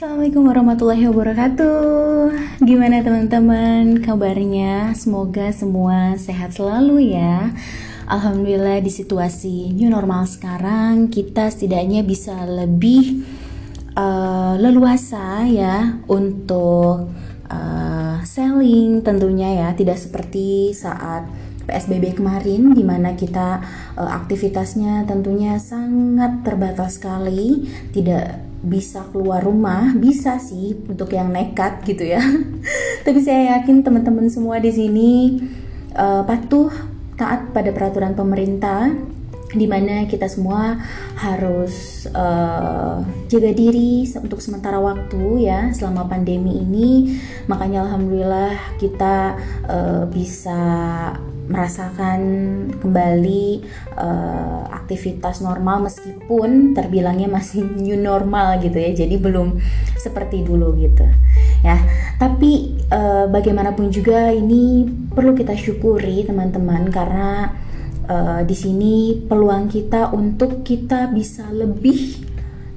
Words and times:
Assalamualaikum 0.00 0.48
warahmatullahi 0.48 1.04
wabarakatuh. 1.12 2.32
Gimana 2.64 3.04
teman-teman? 3.04 4.00
Kabarnya? 4.00 4.96
Semoga 4.96 5.52
semua 5.52 6.16
sehat 6.16 6.56
selalu 6.56 7.12
ya. 7.12 7.52
Alhamdulillah 8.08 8.80
di 8.80 8.88
situasi 8.88 9.76
new 9.76 9.92
normal 9.92 10.24
sekarang 10.24 11.12
Kita 11.12 11.52
setidaknya 11.52 12.00
bisa 12.00 12.32
lebih 12.48 13.28
uh, 13.92 14.56
leluasa 14.56 15.44
ya 15.44 16.00
Untuk 16.08 17.12
uh, 17.52 18.16
selling 18.24 19.04
tentunya 19.04 19.52
ya. 19.52 19.68
Tidak 19.76 20.00
seperti 20.00 20.72
saat 20.72 21.28
PSBB 21.68 22.16
kemarin 22.16 22.72
di 22.72 22.88
mana 22.88 23.20
kita 23.20 23.60
uh, 24.00 24.10
aktivitasnya 24.16 25.04
tentunya 25.04 25.60
sangat 25.60 26.40
terbatas 26.40 26.96
sekali, 26.96 27.68
tidak 27.92 28.49
bisa 28.60 29.08
keluar 29.08 29.40
rumah 29.40 29.96
bisa 29.96 30.36
sih 30.36 30.76
untuk 30.88 31.12
yang 31.16 31.32
nekat 31.32 31.80
gitu 31.88 32.04
ya. 32.04 32.20
Tapi 33.06 33.18
saya 33.24 33.56
yakin 33.58 33.80
teman-teman 33.80 34.28
semua 34.28 34.60
di 34.60 34.72
sini 34.72 35.10
uh, 35.96 36.22
patuh 36.28 36.68
taat 37.16 37.52
pada 37.52 37.72
peraturan 37.72 38.16
pemerintah 38.16 38.92
di 39.50 39.66
mana 39.66 40.06
kita 40.06 40.30
semua 40.30 40.78
harus 41.18 42.06
uh, 42.14 43.02
jaga 43.26 43.50
diri 43.50 44.06
untuk 44.22 44.38
sementara 44.38 44.78
waktu 44.78 45.50
ya 45.50 45.74
selama 45.74 46.06
pandemi 46.06 46.62
ini. 46.62 47.18
Makanya 47.50 47.86
alhamdulillah 47.86 48.78
kita 48.78 49.34
uh, 49.66 50.04
bisa 50.06 50.60
merasakan 51.50 52.20
kembali 52.78 53.66
uh, 53.98 54.70
aktivitas 54.70 55.42
normal 55.42 55.82
meskipun 55.90 56.78
terbilangnya 56.78 57.26
masih 57.26 57.66
new 57.82 57.98
normal 57.98 58.62
gitu 58.62 58.78
ya. 58.78 58.94
Jadi 58.94 59.18
belum 59.18 59.58
seperti 59.98 60.46
dulu 60.46 60.78
gitu 60.78 61.02
ya. 61.66 61.74
Tapi 62.22 62.78
uh, 62.94 63.26
bagaimanapun 63.26 63.90
juga 63.90 64.30
ini 64.30 64.86
perlu 65.10 65.34
kita 65.34 65.58
syukuri 65.58 66.22
teman-teman 66.22 66.86
karena 66.94 67.50
uh, 68.10 68.42
di 68.42 68.56
sini 68.58 69.14
peluang 69.22 69.70
kita 69.70 70.10
untuk 70.10 70.66
kita 70.66 71.06
bisa 71.14 71.46
lebih 71.54 72.26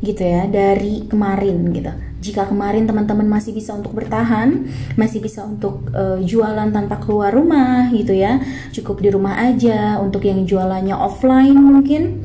gitu 0.06 0.22
ya 0.22 0.46
dari 0.46 1.10
kemarin 1.10 1.74
gitu 1.74 1.94
jika 2.24 2.48
kemarin 2.48 2.88
teman-teman 2.88 3.28
masih 3.28 3.52
bisa 3.52 3.76
untuk 3.76 3.92
bertahan, 4.00 4.64
masih 4.96 5.20
bisa 5.20 5.44
untuk 5.44 5.92
uh, 5.92 6.16
jualan 6.24 6.72
tanpa 6.72 7.04
keluar 7.04 7.36
rumah 7.36 7.92
gitu 7.92 8.16
ya, 8.16 8.40
cukup 8.72 9.04
di 9.04 9.12
rumah 9.12 9.44
aja. 9.44 10.00
Untuk 10.00 10.24
yang 10.24 10.48
jualannya 10.48 10.96
offline 10.96 11.60
mungkin 11.60 12.24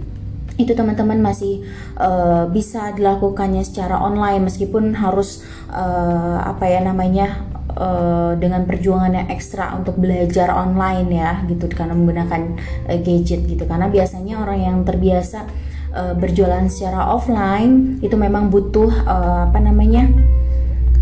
itu 0.59 0.75
teman-teman 0.75 1.19
masih 1.23 1.67
uh, 1.99 2.47
bisa 2.51 2.95
dilakukannya 2.95 3.63
secara 3.63 3.99
online 3.99 4.47
meskipun 4.51 4.95
harus 4.95 5.47
uh, 5.71 6.43
apa 6.43 6.67
ya 6.67 6.83
namanya 6.83 7.47
uh, 7.79 8.33
dengan 8.35 8.67
perjuangan 8.67 9.15
yang 9.15 9.29
ekstra 9.31 9.73
untuk 9.79 9.97
belajar 9.97 10.51
online 10.51 11.09
ya 11.15 11.31
gitu 11.47 11.71
karena 11.71 11.95
menggunakan 11.95 12.59
uh, 12.91 12.99
gadget 12.99 13.47
gitu 13.47 13.65
karena 13.65 13.87
biasanya 13.87 14.43
orang 14.43 14.59
yang 14.59 14.77
terbiasa 14.83 15.47
uh, 15.95 16.15
berjualan 16.19 16.67
secara 16.67 17.15
offline 17.15 18.03
itu 18.03 18.19
memang 18.19 18.51
butuh 18.51 18.91
uh, 19.07 19.49
apa 19.49 19.59
namanya 19.63 20.11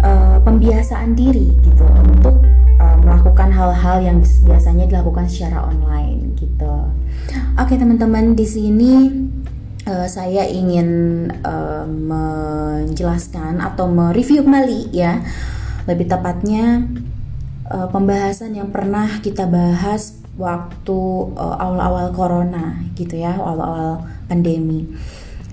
uh, 0.04 0.38
pembiasaan 0.44 1.16
diri 1.16 1.50
gitu 1.64 1.84
untuk 1.88 2.44
uh, 2.78 2.96
melakukan 3.00 3.50
hal-hal 3.50 3.96
yang 4.04 4.18
biasanya 4.44 4.84
dilakukan 4.86 5.26
secara 5.26 5.64
online 5.64 6.36
gitu. 6.36 6.92
Oke 7.56 7.74
teman-teman 7.80 8.36
di 8.36 8.46
sini 8.46 8.92
uh, 9.88 10.06
saya 10.06 10.44
ingin 10.46 10.88
uh, 11.42 11.88
menjelaskan 11.88 13.58
atau 13.64 13.88
mereview 13.88 14.44
kembali 14.44 14.92
ya 14.92 15.24
lebih 15.86 16.06
tepatnya 16.10 16.86
uh, 17.70 17.88
pembahasan 17.90 18.58
yang 18.58 18.70
pernah 18.74 19.22
kita 19.22 19.46
bahas 19.46 20.18
waktu 20.36 21.00
awal-awal 21.38 22.12
uh, 22.12 22.14
corona 22.14 22.84
gitu 22.92 23.16
ya 23.16 23.34
awal-awal 23.38 24.04
pandemi. 24.28 24.84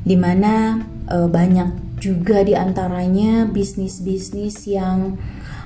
Di 0.04 0.20
mana 0.20 0.84
uh, 1.08 1.32
banyak 1.32 2.02
juga 2.04 2.44
di 2.44 2.52
antaranya 2.52 3.48
bisnis-bisnis 3.48 4.68
yang 4.68 5.16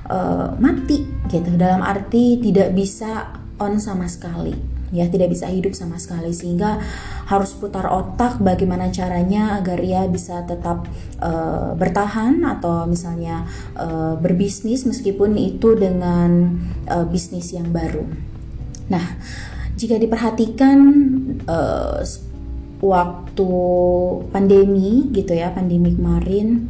uh, 0.05 0.53
mati 0.61 1.09
gitu. 1.33 1.49
Dalam 1.57 1.81
arti 1.81 2.37
tidak 2.37 2.77
bisa 2.77 3.33
on 3.57 3.81
sama 3.81 4.05
sekali 4.05 4.76
ya 4.95 5.07
tidak 5.11 5.35
bisa 5.35 5.51
hidup 5.51 5.75
sama 5.75 5.99
sekali 5.99 6.31
sehingga 6.31 6.79
harus 7.27 7.51
putar 7.51 7.91
otak 7.91 8.39
bagaimana 8.39 8.87
caranya 8.87 9.59
agar 9.59 9.83
ia 9.83 10.07
bisa 10.07 10.47
tetap 10.47 10.87
uh, 11.19 11.75
bertahan 11.75 12.39
atau 12.47 12.87
misalnya 12.87 13.43
uh, 13.75 14.15
berbisnis 14.15 14.87
meskipun 14.87 15.35
itu 15.35 15.75
dengan 15.75 16.55
uh, 16.87 17.03
bisnis 17.03 17.51
yang 17.51 17.67
baru. 17.75 18.07
Nah, 18.87 19.19
jika 19.75 19.99
diperhatikan 19.99 20.79
uh, 21.43 21.99
waktu 22.79 23.51
pandemi 24.31 25.09
gitu 25.11 25.33
ya 25.33 25.49
pandemi 25.51 25.97
kemarin 25.97 26.69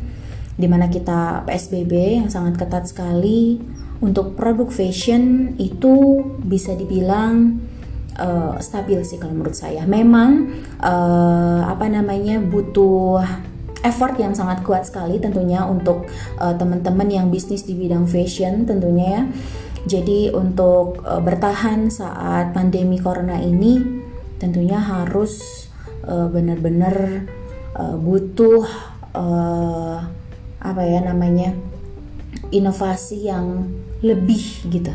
di 0.57 0.65
mana 0.65 0.89
kita 0.89 1.45
PSBB 1.45 2.23
yang 2.23 2.29
sangat 2.33 2.57
ketat 2.57 2.89
sekali 2.89 3.61
untuk 4.01 4.33
produk 4.33 4.69
fashion 4.73 5.53
itu 5.61 6.25
bisa 6.41 6.73
dibilang 6.73 7.61
uh, 8.17 8.57
stabil 8.59 8.99
sih 9.05 9.21
kalau 9.21 9.33
menurut 9.37 9.55
saya. 9.55 9.85
Memang 9.85 10.51
uh, 10.81 11.61
apa 11.69 11.87
namanya 11.87 12.41
butuh 12.41 13.23
effort 13.85 14.17
yang 14.17 14.33
sangat 14.33 14.65
kuat 14.65 14.89
sekali 14.89 15.21
tentunya 15.21 15.61
untuk 15.63 16.09
uh, 16.41 16.53
teman-teman 16.57 17.07
yang 17.07 17.27
bisnis 17.29 17.63
di 17.63 17.77
bidang 17.77 18.09
fashion 18.09 18.65
tentunya 18.65 19.07
ya. 19.07 19.23
Jadi 19.87 20.35
untuk 20.35 20.99
uh, 21.07 21.23
bertahan 21.23 21.87
saat 21.87 22.51
pandemi 22.51 22.99
corona 22.99 23.39
ini 23.39 23.79
tentunya 24.41 24.77
harus 24.77 25.65
uh, 26.03 26.27
benar-benar 26.27 27.23
uh, 27.77 27.95
butuh 27.95 28.67
uh, 29.15 29.97
apa 30.57 30.81
ya 30.83 30.99
namanya 31.05 31.55
inovasi 32.51 33.31
yang 33.31 33.71
lebih 34.03 34.67
gitu 34.67 34.91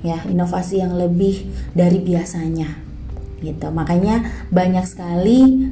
ya 0.00 0.24
inovasi 0.28 0.80
yang 0.80 0.96
lebih 0.96 1.48
dari 1.76 2.00
biasanya 2.00 2.90
gitu. 3.40 3.72
Makanya 3.72 4.20
banyak 4.52 4.84
sekali 4.84 5.68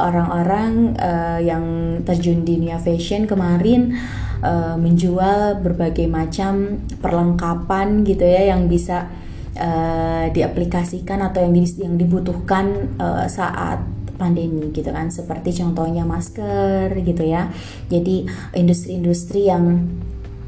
orang-orang 0.00 0.96
uh, 0.96 1.40
yang 1.40 1.64
terjun 2.08 2.42
di 2.42 2.56
dunia 2.58 2.80
fashion 2.80 3.28
kemarin 3.28 3.94
uh, 4.40 4.74
menjual 4.80 5.60
berbagai 5.60 6.08
macam 6.08 6.82
perlengkapan 7.04 8.02
gitu 8.08 8.24
ya 8.24 8.56
yang 8.56 8.66
bisa 8.66 9.12
uh, 9.60 10.26
diaplikasikan 10.32 11.20
atau 11.20 11.44
yang, 11.44 11.54
yang 11.78 11.94
dibutuhkan 12.00 12.96
uh, 12.96 13.28
saat 13.28 13.84
pandemi 14.16 14.72
gitu 14.72 14.88
kan. 14.88 15.12
Seperti 15.12 15.60
contohnya 15.60 16.08
masker 16.08 16.96
gitu 16.96 17.22
ya. 17.28 17.52
Jadi 17.92 18.24
industri-industri 18.56 19.52
yang 19.52 19.84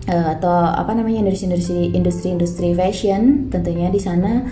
uh, 0.09 0.29
atau 0.37 0.53
apa 0.53 0.93
namanya 0.93 1.25
industri-industri 1.29 1.93
industri-industri 1.97 2.69
fashion 2.77 3.49
tentunya 3.49 3.89
di 3.89 4.01
sana 4.01 4.45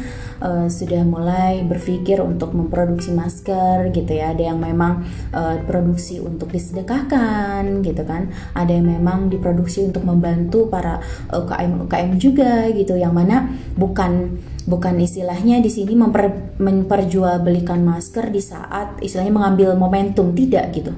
uh, 0.43 0.67
sudah 0.67 1.07
mulai 1.07 1.63
berpikir 1.63 2.19
untuk 2.19 2.53
memproduksi 2.53 3.15
masker 3.15 3.95
gitu 3.95 4.13
ya. 4.13 4.35
Ada 4.35 4.53
yang 4.53 4.59
memang 4.59 5.07
uh, 5.33 5.57
produksi 5.65 6.19
untuk 6.19 6.51
disedekahkan 6.51 7.85
gitu 7.87 8.03
kan. 8.03 8.33
Ada 8.53 8.73
yang 8.75 8.89
memang 8.91 9.31
diproduksi 9.31 9.87
untuk 9.87 10.03
membantu 10.03 10.67
para 10.67 11.01
UKM 11.31 11.87
UKM 11.89 12.11
juga 12.19 12.69
gitu. 12.75 12.99
Yang 12.99 13.15
mana 13.15 13.37
bukan 13.79 14.43
bukan 14.63 14.95
istilahnya 15.03 15.59
di 15.59 15.71
sini 15.71 15.99
memper, 15.99 16.57
memperjualbelikan 16.59 17.83
masker 17.83 18.31
di 18.31 18.39
saat 18.39 19.03
istilahnya 19.03 19.35
mengambil 19.35 19.75
momentum. 19.75 20.31
Tidak 20.33 20.65
gitu. 20.75 20.93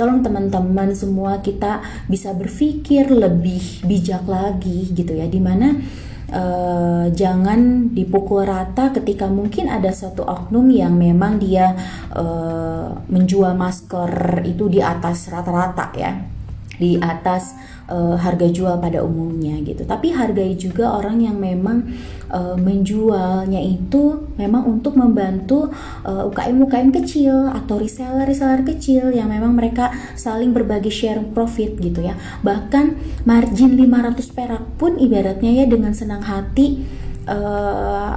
Tolong 0.00 0.24
teman-teman 0.24 0.92
semua 0.96 1.44
kita 1.44 1.84
bisa 2.08 2.32
berpikir 2.32 3.12
lebih 3.12 3.84
bijak 3.84 4.24
lagi 4.24 4.88
gitu 4.92 5.12
ya. 5.12 5.28
Di 5.28 5.40
mana 5.40 5.76
uh, 6.32 7.06
jangan 7.12 7.92
dipukul 7.92 8.48
rata 8.48 8.94
ketika 8.94 9.28
mungkin 9.28 9.68
ada 9.68 9.92
satu 9.92 10.24
oknum 10.24 10.70
yang 10.72 10.96
memang 10.96 11.36
dia 11.36 11.76
uh, 12.16 12.96
menjual 13.10 13.52
masker 13.52 14.42
itu 14.48 14.70
di 14.72 14.80
atas 14.80 15.28
rata-rata 15.28 15.92
ya. 15.92 16.12
Di 16.80 16.96
atas 16.96 17.52
uh, 17.90 18.16
harga 18.16 18.46
jual 18.48 18.78
pada 18.78 19.02
umumnya 19.02 19.58
gitu. 19.66 19.82
Tapi 19.84 20.14
hargai 20.14 20.54
juga 20.54 20.94
orang 20.94 21.20
yang 21.20 21.36
memang 21.36 21.90
uh, 22.30 22.54
menjualnya 22.56 23.58
itu 23.60 24.30
memang 24.38 24.64
untuk 24.64 24.96
membantu 24.96 25.68
eh, 26.06 26.24
UKM 26.24 26.64
UKM 26.64 26.90
kecil 26.96 27.52
atau 27.52 27.76
reseller 27.76 28.24
reseller 28.24 28.64
kecil 28.64 29.12
yang 29.12 29.28
memang 29.28 29.52
mereka 29.52 29.92
saling 30.16 30.56
berbagi 30.56 30.88
share 30.88 31.20
profit 31.36 31.76
gitu 31.76 32.00
ya. 32.00 32.16
Bahkan 32.40 32.96
margin 33.28 33.76
500 33.76 34.32
perak 34.32 34.64
pun 34.80 34.96
ibaratnya 34.96 35.52
ya 35.60 35.64
dengan 35.68 35.92
senang 35.92 36.24
hati 36.24 36.86
uh, 37.28 38.16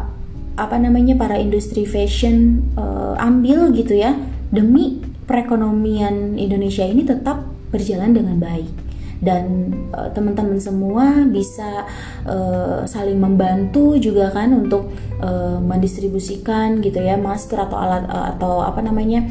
apa 0.53 0.75
namanya 0.77 1.17
para 1.17 1.41
industri 1.41 1.83
fashion 1.83 2.61
uh, 2.77 3.17
ambil 3.17 3.73
gitu 3.73 3.97
ya 3.97 4.13
demi 4.53 5.01
perekonomian 5.25 6.37
Indonesia 6.37 6.85
ini 6.85 7.01
tetap 7.01 7.49
berjalan 7.73 8.13
dengan 8.13 8.37
baik 8.37 8.82
dan 9.23 9.71
uh, 9.95 10.11
teman-teman 10.11 10.59
semua 10.59 11.23
bisa 11.25 11.87
uh, 12.27 12.83
saling 12.83 13.17
membantu 13.17 13.95
juga 13.95 14.29
kan 14.35 14.51
untuk 14.51 14.91
uh, 15.23 15.57
mendistribusikan 15.63 16.83
gitu 16.83 16.99
ya 16.99 17.15
masker 17.15 17.55
atau 17.55 17.79
alat 17.79 18.03
uh, 18.11 18.35
atau 18.35 18.59
apa 18.59 18.83
namanya 18.83 19.25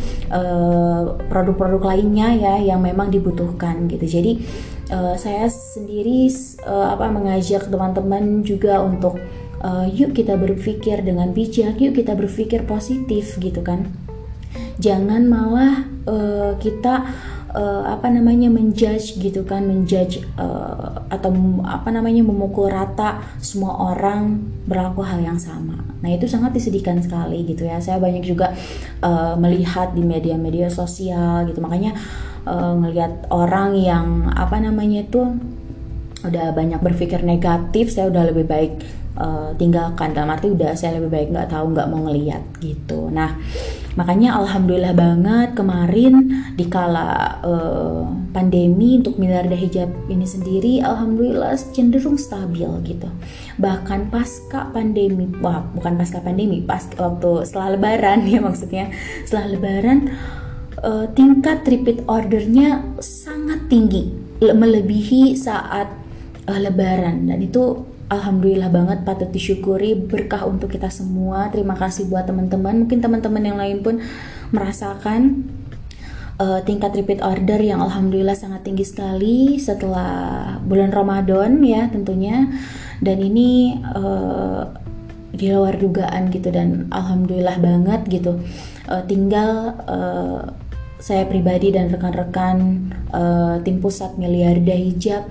produk-produk 1.29 1.83
uh, 1.85 1.89
lainnya 1.93 2.33
ya 2.33 2.55
yang 2.73 2.81
memang 2.81 3.13
dibutuhkan 3.13 3.85
gitu. 3.93 4.09
Jadi 4.09 4.33
uh, 4.89 5.15
saya 5.21 5.47
sendiri 5.53 6.33
uh, 6.65 6.97
apa 6.97 7.13
mengajak 7.13 7.69
teman-teman 7.69 8.41
juga 8.41 8.81
untuk 8.81 9.21
uh, 9.61 9.87
yuk 9.93 10.17
kita 10.17 10.41
berpikir 10.41 11.05
dengan 11.05 11.31
bijak 11.37 11.77
yuk 11.79 11.95
kita 12.01 12.17
berpikir 12.17 12.65
positif 12.65 13.37
gitu 13.37 13.61
kan. 13.61 13.93
Jangan 14.81 15.29
malah 15.29 15.85
uh, 16.09 16.57
kita 16.59 17.07
uh, 17.53 17.85
apa 17.89 18.09
namanya 18.09 18.49
menjudge 18.49 19.21
gitu 19.21 19.45
kan 19.45 19.65
menjudge 19.65 20.25
uh, 20.37 21.05
atau 21.13 21.31
apa 21.65 21.89
namanya 21.93 22.25
memukul 22.25 22.69
rata 22.69 23.21
semua 23.39 23.93
orang 23.93 24.41
berlaku 24.65 25.05
hal 25.05 25.21
yang 25.21 25.39
sama. 25.39 25.81
Nah 26.01 26.11
itu 26.11 26.25
sangat 26.27 26.57
disedihkan 26.57 26.99
sekali 27.01 27.45
gitu 27.47 27.69
ya. 27.69 27.79
Saya 27.79 28.01
banyak 28.01 28.25
juga 28.25 28.57
uh, 29.05 29.37
melihat 29.37 29.93
di 29.93 30.03
media-media 30.03 30.73
sosial 30.73 31.45
gitu. 31.47 31.61
Makanya 31.61 31.95
uh, 32.49 32.75
ngelihat 32.81 33.29
orang 33.29 33.77
yang 33.77 34.07
apa 34.33 34.59
namanya 34.59 35.05
itu 35.05 35.37
udah 36.23 36.55
banyak 36.55 36.81
berpikir 36.81 37.23
negatif, 37.27 37.91
saya 37.91 38.09
udah 38.09 38.31
lebih 38.31 38.47
baik 38.47 38.73
uh, 39.19 39.51
tinggalkan. 39.57 40.15
Dalam 40.15 40.33
arti 40.33 40.53
udah 40.53 40.73
saya 40.79 40.99
lebih 40.99 41.11
baik 41.13 41.29
nggak 41.35 41.51
tahu 41.53 41.75
nggak 41.75 41.89
mau 41.91 42.01
ngeliat 42.09 42.43
gitu. 42.63 43.11
Nah 43.13 43.37
makanya 43.93 44.41
alhamdulillah 44.41 44.97
banget 44.97 45.53
kemarin 45.53 46.33
di 46.57 46.65
kala 46.65 47.37
uh, 47.45 48.09
pandemi 48.33 48.97
untuk 48.97 49.21
miliarda 49.21 49.53
hijab 49.53 49.93
ini 50.09 50.25
sendiri 50.25 50.81
alhamdulillah 50.81 51.53
cenderung 51.75 52.17
stabil 52.17 52.69
gitu. 52.89 53.09
Bahkan 53.61 54.09
pasca 54.09 54.73
pandemi 54.73 55.29
wah 55.45 55.61
bukan 55.77 56.01
pasca 56.01 56.25
pandemi 56.25 56.65
pas 56.65 56.87
waktu 56.97 57.45
setelah 57.45 57.77
lebaran 57.77 58.25
ya 58.33 58.41
maksudnya. 58.41 58.89
Setelah 59.29 59.59
lebaran 59.59 59.99
uh, 60.81 61.07
tingkat 61.13 61.67
repeat 61.69 62.01
ordernya 62.09 62.81
sangat 63.03 63.69
tinggi. 63.69 64.09
Melebihi 64.43 65.39
saat 65.39 66.02
uh, 66.49 66.61
lebaran 66.61 67.31
dan 67.31 67.39
itu 67.43 67.93
Alhamdulillah 68.13 68.69
banget 68.69 69.09
patut 69.09 69.33
disyukuri 69.33 69.97
berkah 69.97 70.45
untuk 70.45 70.69
kita 70.69 70.93
semua. 70.93 71.49
Terima 71.49 71.73
kasih 71.73 72.13
buat 72.13 72.29
teman-teman. 72.29 72.85
Mungkin 72.85 73.01
teman-teman 73.01 73.41
yang 73.41 73.57
lain 73.57 73.81
pun 73.81 74.05
merasakan 74.53 75.49
uh, 76.37 76.61
tingkat 76.61 76.93
repeat 76.93 77.25
order 77.25 77.57
yang 77.57 77.81
alhamdulillah 77.81 78.37
sangat 78.37 78.69
tinggi 78.69 78.85
sekali 78.85 79.57
setelah 79.57 80.61
bulan 80.61 80.93
Ramadan 80.93 81.57
ya 81.65 81.89
tentunya. 81.89 82.53
Dan 83.01 83.17
ini 83.25 83.81
uh, 83.81 84.69
di 85.33 85.49
luar 85.49 85.81
dugaan 85.81 86.29
gitu 86.29 86.53
dan 86.53 86.93
alhamdulillah 86.93 87.57
banget 87.65 88.13
gitu. 88.13 88.45
Uh, 88.93 89.01
tinggal 89.09 89.73
uh, 89.89 90.53
saya 91.01 91.25
pribadi 91.25 91.73
dan 91.73 91.89
rekan-rekan 91.89 92.93
uh, 93.09 93.57
tim 93.65 93.81
pusat 93.81 94.21
miliarda 94.21 94.77
hijab 94.77 95.25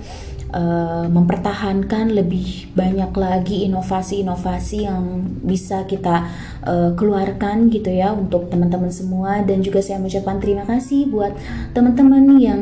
uh, 0.51 1.07
mempertahankan 1.07 2.12
lebih 2.12 2.71
banyak 2.75 3.12
lagi 3.15 3.65
inovasi-inovasi 3.68 4.86
yang 4.86 5.24
bisa 5.42 5.88
kita 5.88 6.27
uh, 6.68 6.92
keluarkan 6.94 7.71
gitu 7.71 7.92
ya 7.92 8.12
untuk 8.12 8.51
teman-teman 8.51 8.92
semua. 8.92 9.42
Dan 9.42 9.63
juga 9.63 9.80
saya 9.80 9.98
mengucapkan 9.98 10.38
terima 10.44 10.63
kasih 10.68 11.07
buat 11.07 11.33
teman-teman 11.71 12.38
yang 12.38 12.62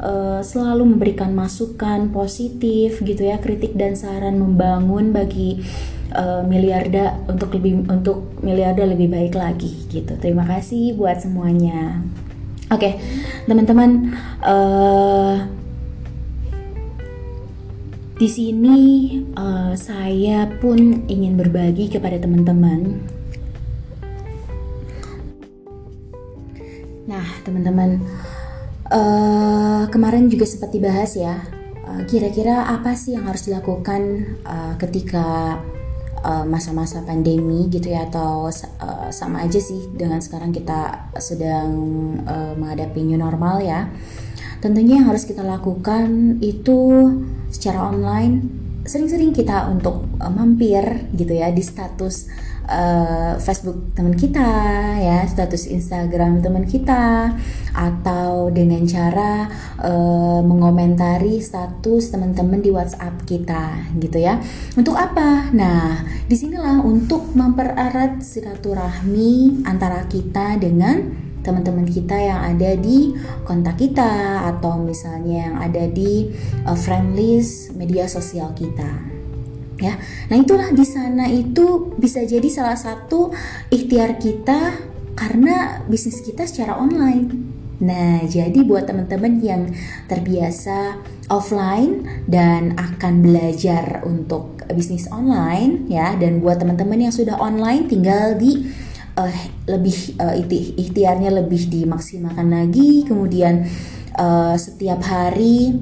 uh, 0.00 0.40
selalu 0.44 0.96
memberikan 0.96 1.32
masukan 1.32 2.12
positif 2.12 3.00
gitu 3.00 3.22
ya 3.24 3.40
kritik 3.40 3.76
dan 3.76 3.96
saran 3.96 4.38
membangun 4.38 5.10
bagi 5.10 5.64
uh, 6.14 6.42
miliarda 6.46 7.18
untuk 7.26 7.56
lebih 7.58 7.86
untuk 7.86 8.38
miliarda 8.44 8.86
lebih 8.86 9.10
baik 9.10 9.34
lagi 9.34 9.88
gitu. 9.90 10.16
Terima 10.18 10.46
kasih 10.46 10.94
buat 10.94 11.20
semuanya. 11.22 12.04
Oke 12.70 12.86
okay, 12.86 12.92
teman-teman 13.50 14.14
uh, 14.46 15.42
di 18.20 18.28
sini 18.28 18.78
uh, 19.32 19.72
saya 19.72 20.44
pun 20.60 21.08
ingin 21.08 21.40
berbagi 21.40 21.88
kepada 21.88 22.20
teman-teman. 22.20 23.00
Nah, 27.08 27.24
teman-teman, 27.48 28.04
uh, 28.92 29.88
kemarin 29.88 30.28
juga 30.28 30.44
sempat 30.44 30.68
dibahas 30.68 31.16
ya. 31.16 31.40
kira 32.06 32.30
kira-kira 32.30 32.70
apa 32.70 32.94
sih 32.94 33.18
yang 33.18 33.26
harus 33.26 33.50
dilakukan 33.50 34.22
uh, 34.46 34.78
ketika 34.78 35.58
masa-masa 36.46 37.00
uh, 37.00 37.04
pandemi 37.08 37.66
gitu 37.66 37.90
ya 37.90 38.06
atau 38.06 38.46
uh, 38.46 39.08
sama 39.10 39.42
aja 39.42 39.58
sih 39.58 39.90
dengan 39.96 40.20
sekarang 40.22 40.52
kita 40.54 41.10
sedang 41.18 41.72
uh, 42.28 42.52
menghadapi 42.54 43.00
new 43.00 43.16
normal 43.16 43.64
ya. 43.64 43.88
Tentunya 44.60 45.00
yang 45.00 45.08
harus 45.08 45.24
kita 45.24 45.40
lakukan 45.40 46.38
itu 46.44 47.08
secara 47.48 47.90
online 47.90 48.60
sering-sering 48.84 49.36
kita 49.36 49.68
untuk 49.68 50.08
uh, 50.20 50.32
mampir 50.32 51.04
gitu 51.12 51.36
ya 51.36 51.52
di 51.52 51.60
status 51.60 52.32
uh, 52.64 53.36
Facebook 53.36 53.92
teman 53.92 54.16
kita 54.16 54.48
ya 54.96 55.20
status 55.28 55.68
Instagram 55.68 56.40
teman 56.40 56.64
kita 56.64 57.36
atau 57.76 58.48
dengan 58.48 58.82
cara 58.88 59.46
uh, 59.84 60.40
mengomentari 60.40 61.44
status 61.44 62.08
teman-teman 62.08 62.64
di 62.64 62.72
WhatsApp 62.72 63.20
kita 63.28 63.94
gitu 64.00 64.16
ya. 64.16 64.40
Untuk 64.74 64.96
apa? 64.96 65.52
Nah 65.52 66.02
di 66.24 66.34
sinilah 66.34 66.80
untuk 66.80 67.36
mempererat 67.36 68.24
silaturahmi 68.24 69.62
antara 69.68 70.08
kita 70.08 70.56
dengan 70.56 71.29
teman-teman 71.40 71.88
kita 71.88 72.16
yang 72.16 72.40
ada 72.40 72.76
di 72.76 73.16
kontak 73.44 73.80
kita 73.80 74.44
atau 74.56 74.80
misalnya 74.80 75.48
yang 75.48 75.56
ada 75.60 75.84
di 75.88 76.30
uh, 76.68 76.76
friend 76.76 77.16
list 77.16 77.72
media 77.76 78.04
sosial 78.06 78.52
kita. 78.52 78.88
Ya 79.80 79.96
nah 80.28 80.36
itulah 80.36 80.68
di 80.76 80.84
sana 80.84 81.24
itu 81.28 81.96
bisa 81.96 82.20
jadi 82.20 82.48
salah 82.52 82.76
satu 82.76 83.32
ikhtiar 83.72 84.20
kita 84.20 84.76
karena 85.16 85.84
bisnis 85.88 86.20
kita 86.24 86.44
secara 86.48 86.76
online. 86.76 87.50
Nah, 87.80 88.28
jadi 88.28 88.60
buat 88.60 88.84
teman-teman 88.84 89.40
yang 89.40 89.72
terbiasa 90.04 91.00
offline 91.32 92.04
dan 92.28 92.76
akan 92.76 93.24
belajar 93.24 94.04
untuk 94.04 94.60
bisnis 94.76 95.08
online 95.08 95.88
ya 95.88 96.12
dan 96.14 96.44
buat 96.44 96.60
teman-teman 96.60 97.08
yang 97.08 97.14
sudah 97.14 97.40
online 97.40 97.88
tinggal 97.88 98.36
di 98.36 98.68
uh, 99.26 99.32
lebih 99.68 100.16
uh, 100.16 100.34
ikhtiarnya 100.80 101.30
lebih 101.32 101.68
dimaksimalkan 101.68 102.48
lagi. 102.48 103.04
Kemudian 103.04 103.68
uh, 104.16 104.56
setiap 104.56 105.04
hari 105.04 105.76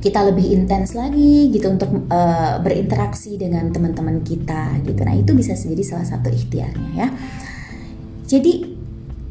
kita 0.00 0.24
lebih 0.24 0.48
intens 0.56 0.96
lagi 0.96 1.52
gitu 1.52 1.68
untuk 1.76 2.08
uh, 2.08 2.56
berinteraksi 2.64 3.36
dengan 3.36 3.68
teman-teman 3.68 4.24
kita 4.24 4.80
gitu. 4.88 5.00
Nah 5.04 5.12
itu 5.12 5.36
bisa 5.36 5.52
menjadi 5.52 5.84
salah 5.84 6.06
satu 6.08 6.32
ikhtiarnya 6.32 6.90
ya. 6.96 7.08
Jadi 8.24 8.52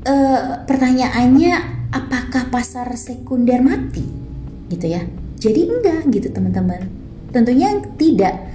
uh, 0.06 0.62
pertanyaannya 0.70 1.54
apakah 1.90 2.54
pasar 2.54 2.94
sekunder 2.94 3.66
mati? 3.66 4.06
Gitu 4.70 4.86
ya. 4.86 5.02
Jadi 5.42 5.66
enggak 5.66 6.06
gitu 6.14 6.30
teman-teman. 6.30 6.86
Tentunya 7.34 7.82
tidak. 7.98 8.54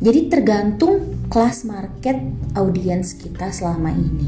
Jadi 0.00 0.32
tergantung 0.32 1.19
kelas 1.30 1.62
market 1.62 2.18
audiens 2.58 3.14
kita 3.14 3.54
selama 3.54 3.94
ini. 3.94 4.26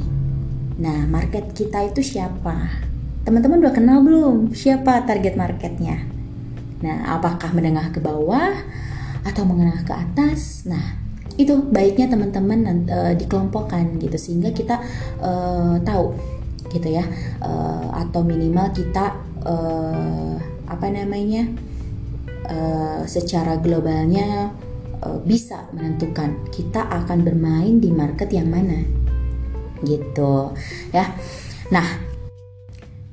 Nah, 0.78 1.02
market 1.11 1.50
kita 1.50 1.90
itu 1.90 1.99
siapa? 1.99 2.78
Teman-teman 3.26 3.59
udah 3.59 3.75
kenal 3.75 4.06
belum 4.06 4.54
siapa 4.54 5.02
target 5.02 5.35
marketnya? 5.35 5.99
Nah, 6.78 7.18
apakah 7.18 7.50
menengah 7.50 7.90
ke 7.90 7.99
bawah 7.99 8.54
atau 9.26 9.42
menengah 9.42 9.82
ke 9.82 9.90
atas? 9.90 10.62
Nah, 10.62 11.02
itu 11.35 11.59
baiknya 11.75 12.06
teman-teman 12.06 12.87
uh, 12.87 13.12
dikelompokkan 13.18 13.99
gitu 13.99 14.14
sehingga 14.14 14.54
kita 14.54 14.78
uh, 15.18 15.82
tahu 15.82 16.14
gitu 16.71 16.88
ya 16.88 17.04
uh, 17.42 17.99
atau 17.99 18.23
minimal 18.25 18.71
kita 18.73 19.18
uh, 19.44 20.38
apa 20.71 20.87
namanya 20.88 21.50
uh, 22.49 23.02
secara 23.04 23.61
globalnya 23.61 24.54
bisa 25.26 25.66
menentukan 25.75 26.47
kita 26.54 26.87
akan 26.87 27.26
bermain 27.26 27.82
di 27.82 27.90
market 27.90 28.30
yang 28.30 28.50
mana 28.50 28.82
gitu 29.82 30.54
ya 30.94 31.11
nah 31.75 32.12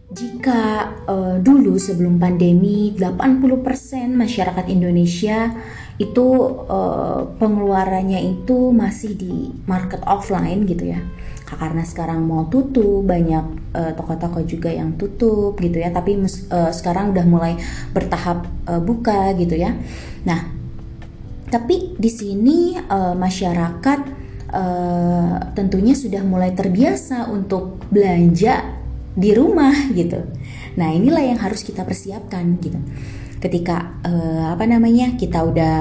Jika 0.10 0.89
uh, 1.05 1.38
dulu 1.38 1.77
sebelum 1.77 2.17
pandemi 2.17 2.98
80% 2.98 4.10
masyarakat 4.10 4.65
Indonesia 4.65 5.53
itu 6.01 6.27
uh, 6.65 7.29
pengeluarannya 7.38 8.17
itu 8.17 8.74
masih 8.74 9.13
di 9.13 9.53
market 9.69 10.01
offline 10.10 10.65
gitu 10.65 10.98
ya. 10.98 11.00
Karena 11.46 11.86
sekarang 11.86 12.25
mau 12.25 12.50
tutup, 12.50 13.05
banyak 13.05 13.46
uh, 13.77 13.93
toko-toko 13.93 14.41
juga 14.50 14.74
yang 14.74 14.98
tutup 14.98 15.53
gitu 15.62 15.77
ya, 15.77 15.93
tapi 15.93 16.17
uh, 16.17 16.74
sekarang 16.74 17.13
udah 17.13 17.25
mulai 17.29 17.53
bertahap 17.93 18.50
uh, 18.65 18.81
buka 18.81 19.38
gitu 19.38 19.62
ya. 19.62 19.77
Nah, 20.25 20.59
tapi 21.50 21.98
di 21.98 22.10
sini 22.13 22.77
uh, 22.77 23.18
masyarakat 23.18 24.00
uh, 24.53 25.36
tentunya 25.58 25.98
sudah 25.98 26.22
mulai 26.22 26.53
terbiasa 26.53 27.29
untuk 27.29 27.82
belanja 27.89 28.79
di 29.18 29.34
rumah 29.34 29.74
gitu. 29.91 30.22
Nah 30.77 30.94
inilah 30.94 31.25
yang 31.25 31.39
harus 31.41 31.65
kita 31.65 31.84
persiapkan 31.84 32.62
gitu. 32.62 32.77
Ketika 33.39 34.00
uh, 34.06 34.51
apa 34.53 34.68
namanya 34.68 35.15
kita 35.15 35.41
udah 35.41 35.77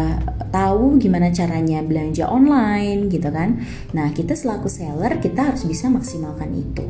tahu 0.48 0.96
gimana 0.96 1.28
caranya 1.34 1.84
belanja 1.84 2.24
online 2.26 3.12
gitu 3.12 3.28
kan. 3.28 3.60
Nah 3.92 4.10
kita 4.16 4.32
selaku 4.32 4.66
seller 4.72 5.20
kita 5.20 5.52
harus 5.52 5.68
bisa 5.68 5.92
maksimalkan 5.92 6.50
itu 6.56 6.86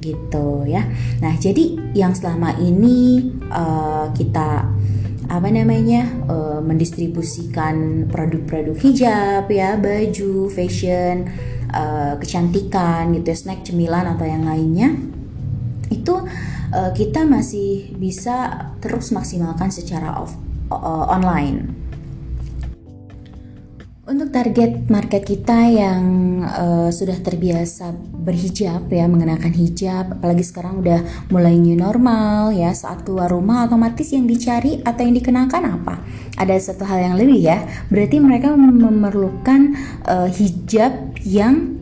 gitu 0.00 0.64
ya. 0.64 0.88
Nah 1.20 1.36
jadi 1.36 1.92
yang 1.92 2.16
selama 2.16 2.56
ini 2.58 3.30
uh, 3.52 4.08
kita 4.16 4.72
apa 5.30 5.46
namanya 5.46 6.10
uh, 6.26 6.58
mendistribusikan 6.58 8.06
produk-produk 8.10 8.74
hijab 8.82 9.46
ya 9.46 9.78
baju 9.78 10.50
fashion 10.50 11.30
uh, 11.70 12.18
kecantikan 12.18 13.14
gitu 13.14 13.30
ya 13.30 13.38
snack 13.38 13.62
cemilan 13.62 14.10
atau 14.10 14.26
yang 14.26 14.42
lainnya 14.42 14.98
itu 15.90 16.14
uh, 16.74 16.90
kita 16.94 17.26
masih 17.26 17.94
bisa 17.98 18.70
terus 18.78 19.10
maksimalkan 19.10 19.70
secara 19.74 20.18
off, 20.18 20.34
uh, 20.70 21.06
online. 21.10 21.79
Untuk 24.10 24.34
target 24.34 24.90
market 24.90 25.22
kita 25.22 25.70
yang 25.70 26.02
uh, 26.42 26.90
sudah 26.90 27.14
terbiasa 27.22 27.94
berhijab 27.94 28.90
ya, 28.90 29.06
mengenakan 29.06 29.54
hijab, 29.54 30.18
apalagi 30.18 30.42
sekarang 30.42 30.82
udah 30.82 31.30
mulai 31.30 31.54
new 31.54 31.78
normal 31.78 32.50
ya, 32.50 32.74
saat 32.74 33.06
keluar 33.06 33.30
rumah 33.30 33.70
otomatis 33.70 34.10
yang 34.10 34.26
dicari 34.26 34.82
atau 34.82 35.06
yang 35.06 35.14
dikenakan 35.14 35.62
apa? 35.78 36.02
Ada 36.34 36.58
satu 36.58 36.90
hal 36.90 37.06
yang 37.06 37.22
lebih 37.22 37.38
ya, 37.38 37.62
berarti 37.86 38.18
mereka 38.18 38.50
memerlukan 38.50 39.78
uh, 40.02 40.26
hijab 40.26 41.14
yang 41.22 41.78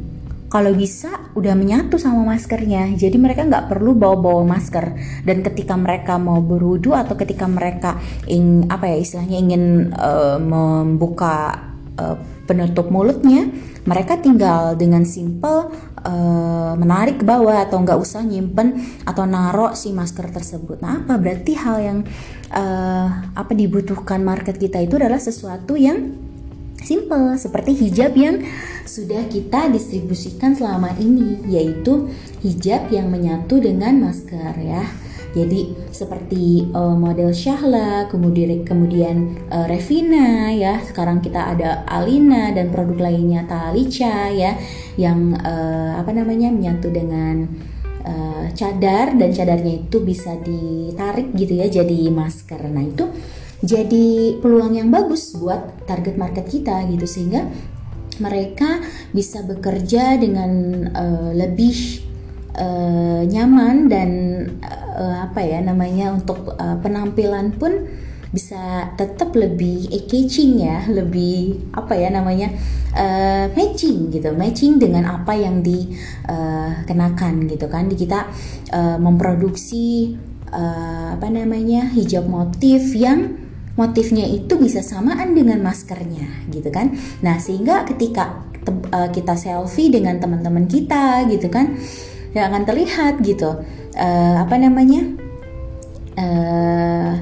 kalau 0.52 0.76
bisa 0.76 1.32
udah 1.32 1.56
menyatu 1.56 2.00
sama 2.00 2.24
maskernya 2.24 2.96
jadi 2.96 3.20
mereka 3.20 3.44
nggak 3.44 3.68
perlu 3.68 3.92
bawa-bawa 3.92 4.48
masker 4.48 4.96
dan 5.28 5.44
ketika 5.44 5.76
mereka 5.76 6.16
mau 6.16 6.40
berwudu 6.40 6.96
atau 6.96 7.20
ketika 7.20 7.44
mereka 7.44 8.00
ing 8.24 8.64
apa 8.72 8.88
ya 8.88 8.96
istilahnya 8.96 9.36
ingin 9.44 9.92
uh, 9.92 10.40
membuka 10.40 11.68
uh, 11.98 12.16
penutup 12.46 12.88
mulutnya 12.88 13.50
mereka 13.84 14.16
tinggal 14.16 14.78
dengan 14.78 15.02
simple 15.02 15.68
uh, 16.06 16.72
menarik 16.78 17.20
ke 17.20 17.24
bawah 17.26 17.66
atau 17.66 17.82
nggak 17.82 17.98
usah 17.98 18.22
nyimpen 18.22 18.78
atau 19.04 19.26
narok 19.26 19.74
si 19.74 19.90
masker 19.90 20.30
tersebut 20.30 20.78
nah 20.80 21.02
apa 21.04 21.18
berarti 21.18 21.52
hal 21.58 21.76
yang 21.82 21.98
uh, 22.54 23.08
apa 23.34 23.52
dibutuhkan 23.52 24.22
market 24.22 24.56
kita 24.56 24.80
itu 24.80 24.96
adalah 24.96 25.18
sesuatu 25.18 25.74
yang 25.74 26.28
simple 26.78 27.34
seperti 27.34 27.74
hijab 27.74 28.14
yang 28.14 28.40
sudah 28.88 29.26
kita 29.28 29.68
distribusikan 29.68 30.56
selama 30.56 30.94
ini 30.96 31.42
yaitu 31.50 32.08
hijab 32.40 32.88
yang 32.88 33.12
menyatu 33.12 33.60
dengan 33.60 34.08
masker 34.08 34.54
ya. 34.56 34.86
Jadi 35.36 35.76
seperti 35.92 36.72
uh, 36.72 36.96
model 36.96 37.36
Syahla, 37.36 38.08
kemudian 38.08 38.64
kemudian 38.64 39.36
uh, 39.52 39.68
Revina 39.68 40.48
ya. 40.52 40.80
Sekarang 40.80 41.20
kita 41.20 41.52
ada 41.52 41.84
Alina 41.84 42.50
dan 42.52 42.72
produk 42.72 43.10
lainnya 43.10 43.44
Talica 43.44 44.32
ya 44.32 44.56
yang 44.96 45.36
uh, 45.36 46.00
apa 46.00 46.10
namanya 46.16 46.48
menyatu 46.48 46.88
dengan 46.88 47.44
uh, 48.08 48.48
cadar 48.56 49.14
dan 49.14 49.30
cadarnya 49.30 49.84
itu 49.84 50.00
bisa 50.00 50.34
ditarik 50.40 51.36
gitu 51.36 51.60
ya 51.60 51.68
jadi 51.68 52.08
masker. 52.08 52.64
Nah, 52.72 52.84
itu 52.88 53.04
jadi 53.58 54.38
peluang 54.38 54.78
yang 54.78 54.88
bagus 54.88 55.34
buat 55.34 55.84
target 55.84 56.14
market 56.14 56.46
kita 56.46 56.86
gitu 56.88 57.04
sehingga 57.04 57.42
mereka 58.22 58.82
bisa 59.14 59.42
bekerja 59.46 60.18
dengan 60.18 60.50
uh, 60.90 61.30
lebih 61.34 62.02
uh, 62.58 63.22
nyaman 63.26 63.86
dan 63.86 64.10
uh, 64.98 65.30
apa 65.30 65.40
ya 65.46 65.62
namanya 65.62 66.10
untuk 66.10 66.58
uh, 66.58 66.76
penampilan 66.82 67.54
pun 67.54 67.86
bisa 68.28 68.92
tetap 69.00 69.32
lebih 69.32 69.88
engaging 69.88 70.60
ya, 70.60 70.84
lebih 70.90 71.64
apa 71.72 71.96
ya 71.96 72.12
namanya 72.12 72.52
uh, 72.92 73.48
matching 73.56 74.12
gitu, 74.12 74.36
matching 74.36 74.76
dengan 74.76 75.08
apa 75.08 75.32
yang 75.32 75.64
dikenakan 75.64 77.34
uh, 77.40 77.48
gitu 77.48 77.66
kan. 77.72 77.88
Di 77.88 77.96
kita 77.96 78.28
uh, 78.74 79.00
memproduksi 79.00 80.12
uh, 80.52 81.16
apa 81.16 81.28
namanya 81.32 81.88
hijab 81.92 82.28
motif 82.28 82.92
yang 82.92 83.48
motifnya 83.78 84.26
itu 84.26 84.58
bisa 84.58 84.82
samaan 84.82 85.38
dengan 85.38 85.62
maskernya 85.62 86.50
gitu 86.50 86.68
kan 86.74 86.98
nah 87.22 87.38
sehingga 87.38 87.86
ketika 87.86 88.42
uh, 88.90 89.08
kita 89.14 89.38
selfie 89.38 89.94
dengan 89.94 90.18
teman-teman 90.18 90.66
kita 90.66 91.24
gitu 91.30 91.46
kan 91.46 91.78
ya 92.34 92.50
akan 92.50 92.66
terlihat 92.66 93.22
gitu 93.22 93.62
uh, 93.98 94.36
apa 94.46 94.54
namanya? 94.56 95.02
Uh, 96.18 97.12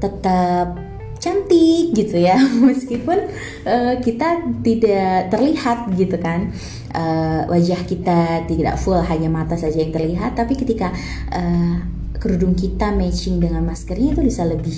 tetap 0.00 0.84
cantik 1.24 1.96
gitu 1.96 2.20
ya. 2.20 2.36
Meskipun 2.68 3.18
uh, 3.64 3.94
kita 4.04 4.44
tidak 4.60 5.32
terlihat 5.32 5.88
gitu 5.96 6.20
kan. 6.20 6.52
Uh, 6.94 7.48
wajah 7.50 7.80
kita 7.88 8.44
tidak 8.46 8.76
full 8.76 9.00
hanya 9.00 9.32
mata 9.32 9.56
saja 9.56 9.80
yang 9.80 9.90
terlihat. 9.90 10.36
Tapi 10.36 10.54
ketika 10.60 10.92
uh, 11.32 11.80
kerudung 12.20 12.52
kita 12.52 12.92
matching 12.92 13.40
dengan 13.40 13.64
maskernya 13.64 14.12
itu 14.16 14.22
bisa 14.22 14.44
lebih 14.44 14.76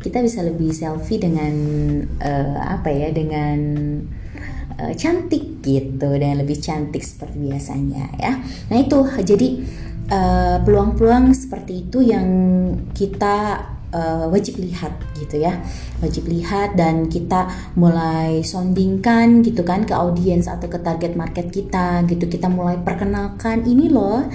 kita 0.00 0.22
bisa 0.22 0.44
lebih 0.46 0.70
selfie 0.70 1.18
dengan 1.18 1.54
uh, 2.22 2.60
apa 2.62 2.92
ya 2.92 3.08
dengan 3.10 3.58
uh, 4.76 4.92
cantik 4.92 5.64
gitu. 5.64 6.12
Dan 6.20 6.44
lebih 6.44 6.60
cantik 6.60 7.00
seperti 7.00 7.40
biasanya 7.40 8.12
ya. 8.20 8.36
Nah 8.68 8.76
itu. 8.76 9.00
Jadi 9.24 9.48
peluang-peluang 10.62 11.30
uh, 11.30 11.36
seperti 11.36 11.86
itu 11.86 11.98
yang 12.02 12.28
kita 12.94 13.66
uh, 13.90 14.26
wajib 14.30 14.60
lihat 14.60 14.94
gitu 15.18 15.42
ya. 15.42 15.60
Wajib 16.02 16.28
lihat 16.28 16.76
dan 16.76 17.08
kita 17.10 17.48
mulai 17.74 18.44
soundingkan 18.44 19.42
gitu 19.42 19.64
kan 19.66 19.88
ke 19.88 19.94
audiens 19.94 20.46
atau 20.46 20.68
ke 20.68 20.78
target 20.80 21.16
market 21.16 21.50
kita 21.50 22.04
gitu. 22.06 22.26
Kita 22.26 22.46
mulai 22.46 22.78
perkenalkan 22.80 23.66
ini 23.66 23.90
loh 23.90 24.26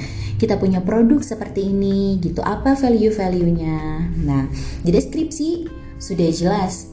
kita 0.42 0.58
punya 0.58 0.82
produk 0.82 1.22
seperti 1.22 1.70
ini 1.70 2.18
gitu. 2.18 2.42
Apa 2.42 2.74
value-value-nya? 2.74 3.80
Nah 4.26 4.50
di 4.82 4.90
deskripsi 4.90 5.50
sudah 6.02 6.30
jelas 6.34 6.90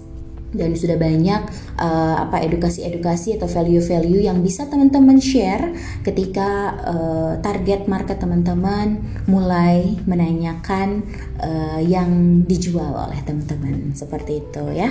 dan 0.48 0.72
sudah 0.72 0.96
banyak 0.96 1.44
uh, 1.76 2.16
apa 2.24 2.40
edukasi-edukasi 2.40 3.36
atau 3.36 3.44
value-value 3.44 4.24
yang 4.24 4.40
bisa 4.40 4.64
teman-teman 4.64 5.20
share 5.20 5.76
ketika 6.00 6.72
uh, 6.88 7.32
target 7.44 7.84
market 7.84 8.16
teman-teman 8.16 9.00
mulai 9.28 10.00
menanyakan 10.08 11.04
uh, 11.40 11.80
yang 11.84 12.42
dijual 12.48 12.96
oleh 12.96 13.20
teman-teman 13.24 13.92
seperti 13.92 14.40
itu 14.40 14.64
ya. 14.72 14.88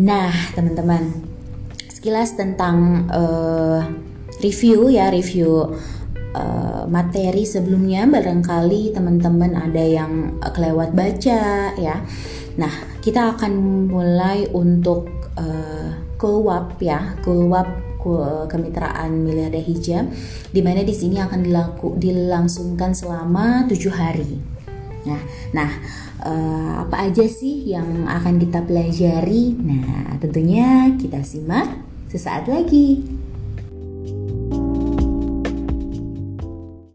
Nah, 0.00 0.32
teman-teman, 0.54 1.12
sekilas 1.90 2.38
tentang 2.38 3.10
uh, 3.10 3.84
review 4.40 4.88
ya, 4.88 5.12
review 5.12 5.76
uh, 6.32 6.84
materi 6.88 7.44
sebelumnya 7.44 8.06
barangkali 8.08 8.94
teman-teman 8.94 9.58
ada 9.58 9.82
yang 9.82 10.40
kelewat 10.40 10.94
baca 10.94 11.74
ya. 11.76 12.00
Nah, 12.58 12.72
kita 13.04 13.36
akan 13.36 13.52
mulai 13.90 14.48
untuk 14.50 15.06
uh, 15.38 15.90
ya, 16.80 17.14
kulwap 17.22 17.68
kemitraan 18.48 19.12
miliarder 19.28 19.60
hijab 19.60 20.08
di 20.48 20.60
mana 20.64 20.80
di 20.80 20.94
sini 20.96 21.20
akan 21.20 21.44
dilaku, 21.44 22.00
dilangsungkan 22.00 22.96
selama 22.96 23.68
tujuh 23.68 23.92
hari. 23.92 24.40
Nah, 25.04 25.20
nah 25.52 25.70
uh, 26.24 26.72
apa 26.84 27.08
aja 27.08 27.24
sih 27.28 27.68
yang 27.68 28.08
akan 28.08 28.40
kita 28.40 28.64
pelajari? 28.64 29.52
Nah, 29.60 30.16
tentunya 30.20 30.96
kita 30.96 31.20
simak 31.20 31.68
sesaat 32.08 32.48
lagi. 32.48 33.19